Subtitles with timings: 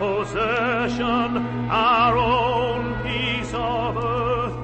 [0.00, 1.36] possession,
[1.68, 4.56] our own piece of earth,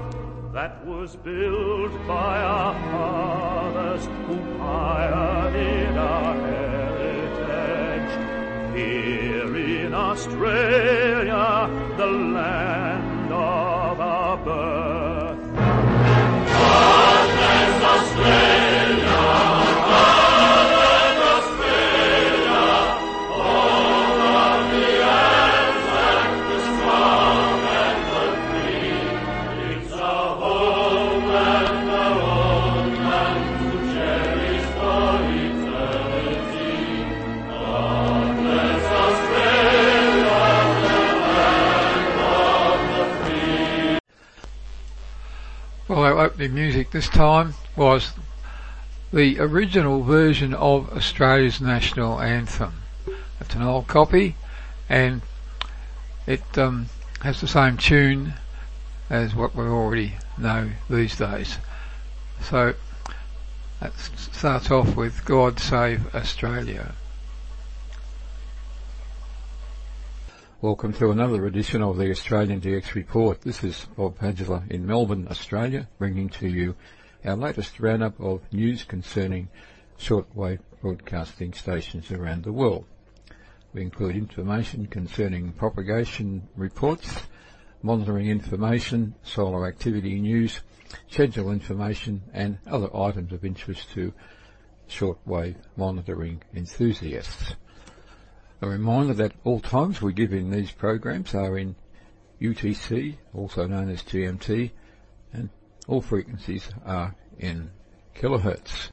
[0.54, 8.12] that was built by our fathers who pioneered our heritage.
[8.74, 11.68] Here in Australia,
[11.98, 15.54] the land of our birth.
[16.48, 18.55] God bless Australia.
[46.54, 48.12] Music this time was
[49.12, 52.82] the original version of Australia's national anthem.
[53.40, 54.36] It's an old copy
[54.88, 55.22] and
[56.26, 56.86] it um,
[57.22, 58.34] has the same tune
[59.08, 61.58] as what we already know these days.
[62.42, 62.74] So
[63.80, 66.94] that starts off with God Save Australia.
[70.62, 73.42] Welcome to another edition of the Australian DX Report.
[73.42, 76.74] This is Bob Padula in Melbourne, Australia, bringing to you
[77.26, 79.50] our latest roundup of news concerning
[79.98, 82.86] shortwave broadcasting stations around the world.
[83.74, 87.14] We include information concerning propagation reports,
[87.82, 90.60] monitoring information, solar activity news,
[91.10, 94.14] schedule information, and other items of interest to
[94.88, 97.56] shortwave monitoring enthusiasts.
[98.62, 101.76] A reminder that all times we give in these programs are in
[102.40, 104.70] UTC, also known as GMT,
[105.32, 105.50] and
[105.86, 107.70] all frequencies are in
[108.14, 108.88] kilohertz.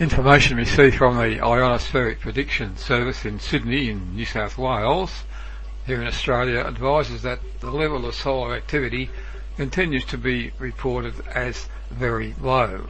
[0.00, 5.24] Information received from the Ionospheric Prediction Service in Sydney in New South Wales
[5.86, 9.08] here in Australia advises that the level of solar activity
[9.56, 12.86] continues to be reported as very low.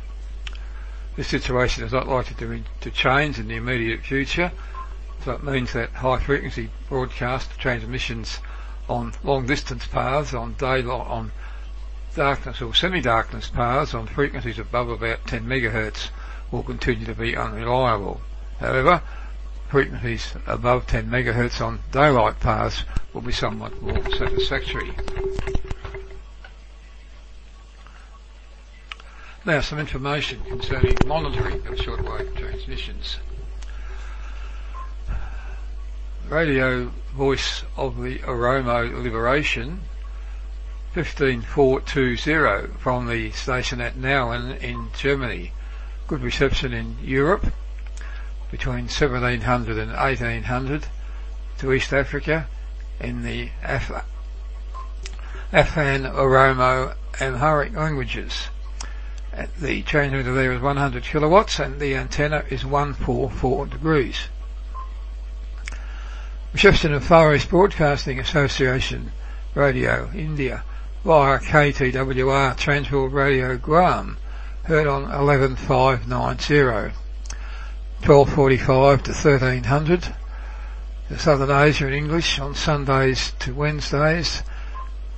[1.21, 4.53] This situation is not likely to, to change in the immediate future,
[5.23, 8.39] so it means that high frequency broadcast transmissions
[8.89, 11.33] on long distance paths, on daylight, on
[12.15, 16.09] darkness or semi-darkness paths on frequencies above about 10 megahertz
[16.51, 18.23] will continue to be unreliable.
[18.59, 19.03] However,
[19.69, 24.95] frequencies above 10 megahertz on daylight paths will be somewhat more satisfactory.
[29.47, 33.17] Now some information concerning monitoring of shortwave transmissions.
[36.28, 39.81] Radio Voice of the Oromo Liberation
[40.93, 45.53] 15420 from the station at Nauen in Germany.
[46.07, 47.47] Good reception in Europe
[48.51, 50.87] between 1700 and 1800
[51.59, 52.47] to East Africa
[53.01, 54.05] in the Af-
[55.51, 58.51] Afan, Oromo, Amharic languages.
[59.61, 64.29] The transmitter there is 100 kilowatts and the antenna is 144 degrees.
[66.53, 69.13] Reception of Far East Broadcasting Association
[69.55, 70.65] Radio India
[71.05, 74.19] via KTWR Transworld Radio Guam
[74.65, 76.93] heard on 11590
[78.05, 80.15] 1245 to 1300
[81.09, 84.43] to Southern Asia in English on Sundays to Wednesdays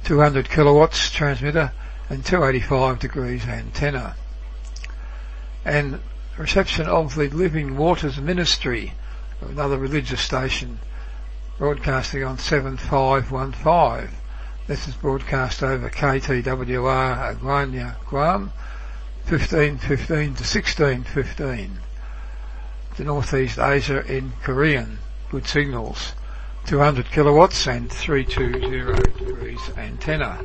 [0.04, 1.72] 200 kilowatts transmitter
[2.12, 4.14] and 285 degrees antenna.
[5.64, 5.98] And
[6.36, 8.92] reception of the Living Waters Ministry,
[9.40, 10.78] another religious station,
[11.56, 14.14] broadcasting on 7515.
[14.66, 18.52] This is broadcast over KTWR Agana Guam,
[19.26, 21.78] 1515 to 1615.
[22.96, 24.98] To Northeast Asia in Korean,
[25.30, 26.12] good signals.
[26.66, 30.44] 200 kilowatts and 320 degrees antenna.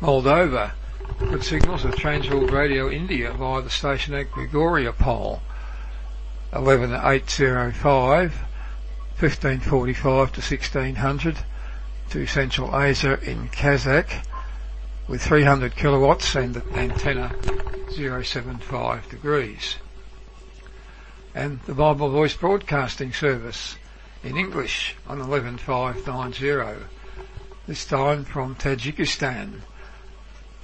[0.00, 0.70] Moldova.
[1.18, 5.40] Good signals of Transworld Radio India via the station at Grigoriopol.
[6.52, 11.38] 11805, 1545 to 1600
[12.10, 14.24] to Central Asia in Kazakh
[15.08, 17.34] with 300 kilowatts and antenna
[17.90, 19.78] 075 degrees.
[21.34, 23.74] And the Bible Voice Broadcasting Service
[24.22, 26.86] in English on 11590,
[27.66, 29.62] this time from Tajikistan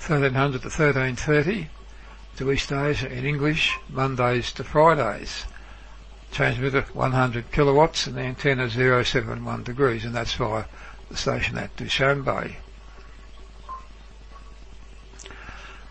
[0.08, 1.68] 1300 to 1330
[2.36, 5.46] to East Asia in English, Mondays to Fridays.
[6.30, 10.66] Transmitter 100 kilowatts and the antenna 071 degrees and that's via
[11.08, 12.56] the station at Dushanbe.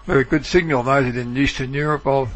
[0.06, 2.36] very good signal noted in Eastern Europe of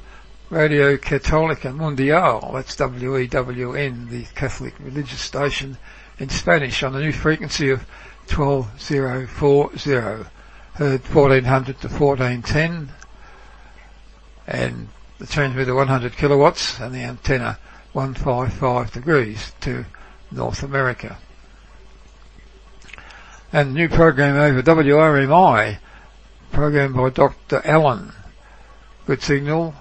[0.49, 5.77] Radio Católica Mundial, that's WEWN, the Catholic religious station
[6.17, 7.85] in Spanish on the new frequency of
[8.27, 10.29] 12040,
[10.77, 12.91] Uh, heard 1400 to 1410,
[14.45, 14.87] and
[15.17, 17.57] the transmitter 100 kilowatts and the antenna
[17.93, 19.83] 155 degrees to
[20.31, 21.17] North America.
[23.51, 25.79] And new program over WRMI,
[26.51, 27.59] program by Dr.
[27.65, 28.11] Allen.
[29.07, 29.73] Good signal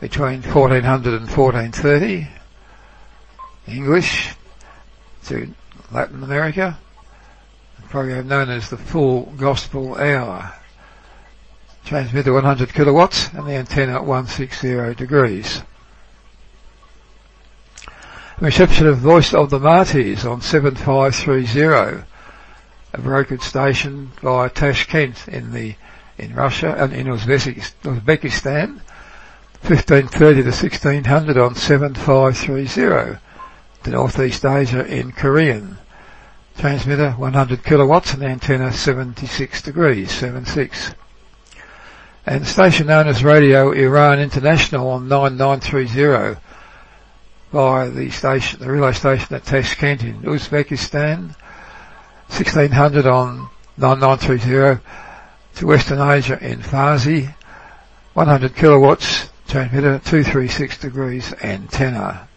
[0.00, 2.28] between 1400 and 1430.
[3.68, 4.34] English
[5.26, 5.54] to
[5.92, 6.76] Latin America.
[7.94, 10.52] Program known as the Full Gospel Hour.
[11.84, 15.62] Transmitter 100 kilowatts and the antenna 160 degrees.
[18.40, 22.04] Reception of Voice of the Martyrs on 7530,
[22.94, 25.76] a brokered station via Tashkent in the
[26.18, 28.80] in Russia and in Uzbekistan,
[29.62, 33.20] 1530 to 1600 on 7530,
[33.84, 35.78] to Northeast Asia in Korean.
[36.58, 40.94] Transmitter 100 kilowatts and antenna 76 degrees, 76.
[42.26, 46.40] And station known as Radio Iran International on 9930
[47.52, 51.34] by the station, the relay station at Tashkent in Uzbekistan,
[52.28, 54.80] 1600 on 9930
[55.56, 57.34] to Western Asia in Farsi,
[58.14, 62.28] 100 kilowatts, transmitter 236 degrees antenna.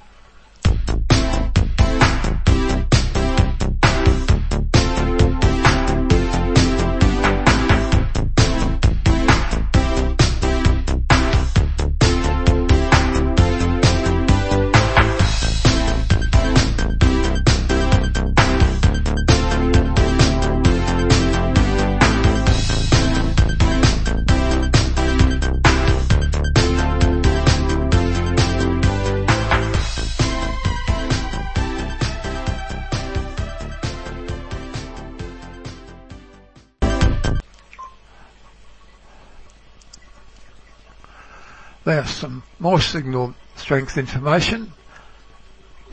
[41.88, 44.74] There's some more signal strength information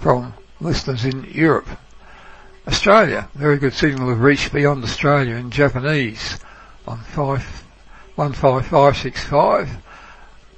[0.00, 1.68] from listeners in Europe.
[2.66, 6.40] Australia, very good signal of reach beyond Australia in Japanese
[6.88, 7.64] on 5,
[8.16, 9.68] 15565,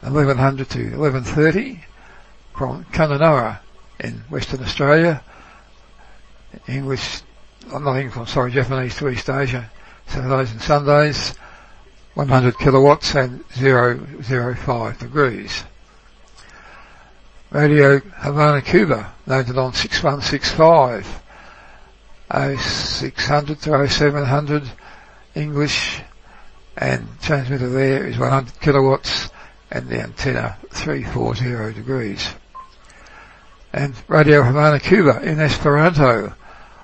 [0.01, 1.85] 1100 to 1130
[2.57, 3.59] from Kununurra
[4.01, 5.23] in Western Australia.
[6.67, 7.21] English,
[7.75, 9.71] I'm not English, I'm sorry, Japanese to East Asia,
[10.07, 11.35] Saturdays and Sundays.
[12.17, 15.65] 100 kilowatts and 005 degrees.
[17.51, 21.23] Radio Havana, Cuba, noted on 6165,
[22.33, 24.63] 0600 to 0700
[25.35, 26.01] English,
[26.79, 29.29] and transmitter there is 100 kilowatts
[29.71, 32.31] and the antenna 340 degrees.
[33.75, 36.33] And Radio Havana, Cuba in Esperanto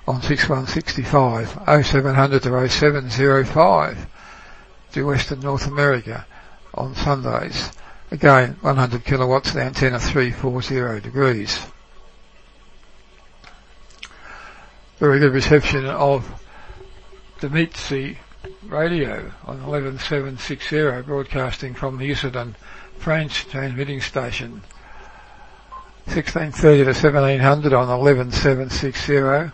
[0.07, 4.12] on 6165, 0700 to 0705
[4.93, 6.25] to Western North America
[6.73, 7.71] on Sundays.
[8.11, 11.59] Again, 100 kilowatts, the antenna 340 degrees.
[14.99, 16.41] Very good reception of
[17.39, 18.19] Dimitri
[18.67, 22.53] radio on 11760 broadcasting from the Issoudun
[22.99, 24.61] French transmitting station.
[26.05, 29.51] 1630 to 1700 on 11760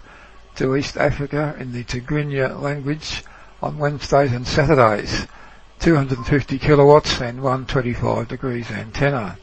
[0.55, 3.23] to East Africa in the Tigrinya language
[3.61, 5.27] on Wednesdays and Saturdays,
[5.79, 9.37] 250 kilowatts and 125 degrees antenna.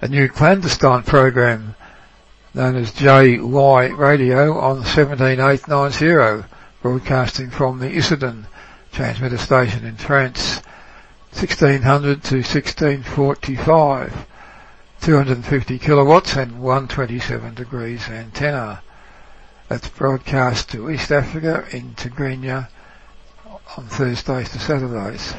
[0.00, 1.74] A new clandestine program
[2.54, 6.46] known as JY Radio on 17890,
[6.82, 8.44] broadcasting from the Issoudun
[8.92, 10.56] transmitter station in France,
[11.32, 14.26] 1600 to 1645,
[15.00, 18.82] 250 kilowatts and 127 degrees antenna.
[19.72, 22.68] That's broadcast to East Africa in Tigrinya
[23.78, 25.32] on Thursdays to Saturdays.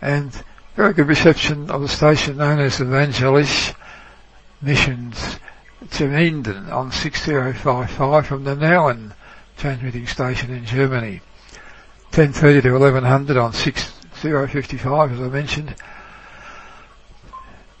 [0.00, 0.32] And
[0.74, 3.72] very good reception of the station known as Evangelisch
[4.60, 5.38] Missions
[5.92, 9.12] to Gemeinden on 6055 from the Nauen
[9.58, 11.20] transmitting station in Germany.
[12.10, 15.76] 1030 to 1100 on 6055 as I mentioned.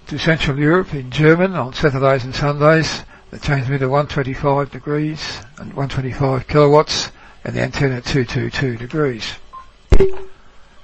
[0.06, 3.02] To Central Europe in German on Saturdays and Sundays
[3.34, 7.10] the transmitter 125 degrees and 125 kilowatts
[7.42, 9.34] and the antenna 222 degrees.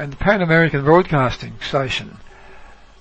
[0.00, 2.16] And the Pan American Broadcasting Station,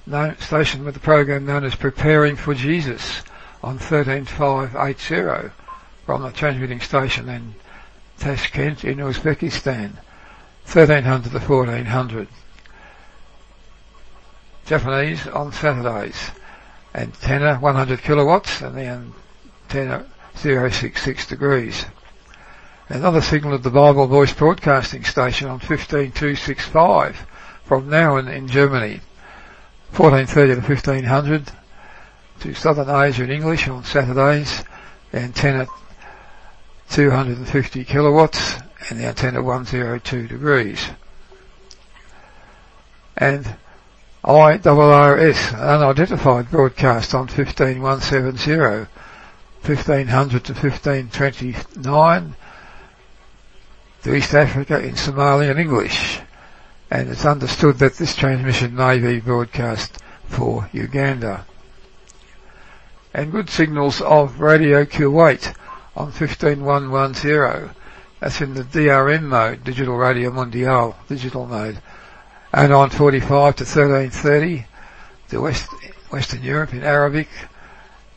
[0.06, 3.24] known, station with the program known as Preparing for Jesus
[3.64, 5.52] on 13580
[6.06, 7.56] from the transmitting station in
[8.20, 9.94] Tashkent in Uzbekistan,
[10.66, 12.28] 1300 to 1400.
[14.68, 16.30] Japanese on Saturdays.
[16.94, 18.84] Antenna 100 kilowatts and the
[19.70, 21.86] antenna 066 degrees.
[22.88, 27.28] Another signal of the Bible Voice Broadcasting Station on 15265
[27.66, 29.00] from Nauen in Germany.
[29.96, 31.52] 1430 to 1500
[32.40, 34.64] to Southern Asia in English on Saturdays.
[35.12, 35.68] The antenna
[36.90, 38.56] 250 kilowatts
[38.90, 40.90] and the antenna 102 degrees.
[43.16, 43.56] And
[44.24, 48.88] IRRS, an unidentified broadcast on 15170,
[49.64, 52.36] 1500 to 1529
[54.04, 56.20] to East Africa in Somali and English.
[56.92, 61.46] And it's understood that this transmission may be broadcast for Uganda.
[63.14, 65.56] And good signals of Radio Kuwait
[65.96, 67.76] on 15110.
[68.20, 71.82] That's in the DRM mode, Digital Radio Mondiale, digital mode.
[72.54, 74.66] And on 45 to 1330,
[75.30, 75.68] the West,
[76.12, 77.28] Western Europe in Arabic,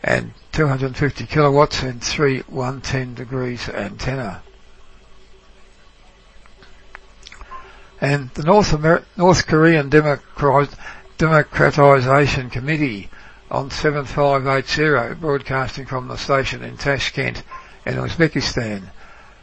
[0.03, 4.43] and 250 kilowatts and three 110 degrees antenna.
[8.01, 13.09] And the North, Amer- North Korean Democratization Committee
[13.51, 17.43] on 7580 broadcasting from the station in Tashkent
[17.87, 18.83] in Uzbekistan,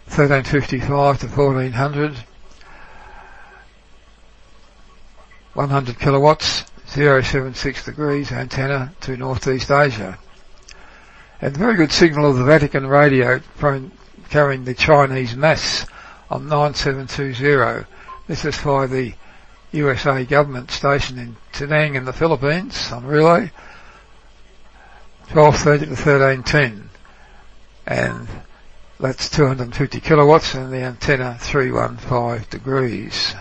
[0.07, 2.17] 1355 to 1400,
[5.53, 10.17] 100 kilowatts, 076 degrees antenna to Northeast Asia.
[11.41, 13.39] And very good signal of the Vatican radio
[14.29, 15.85] carrying the Chinese mass
[16.29, 17.87] on 9720.
[18.27, 19.13] This is by the
[19.71, 23.51] USA government station in Tinang in the Philippines on relay.
[25.31, 26.89] 1230 to 1310
[27.87, 28.27] and
[28.99, 33.33] that's 250 kilowatts and the antenna 315 degrees.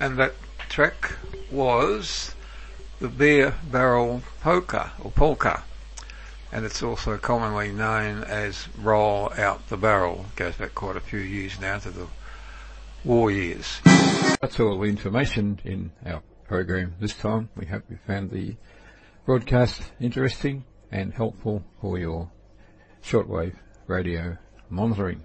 [0.00, 0.34] And that
[0.68, 1.12] track
[1.50, 2.34] was
[3.00, 5.62] the beer barrel polka or polka.
[6.52, 10.26] And it's also commonly known as roll out the barrel.
[10.32, 12.06] It goes back quite a few years now to the
[13.04, 13.80] war years.
[14.40, 17.48] That's all the information in our program this time.
[17.56, 18.56] We hope you found the
[19.26, 22.30] broadcast interesting and helpful for your
[23.02, 24.38] shortwave radio
[24.70, 25.22] monitoring